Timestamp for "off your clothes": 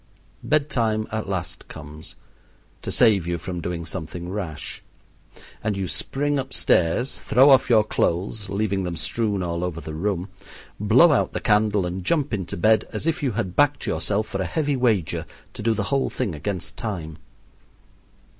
7.51-8.49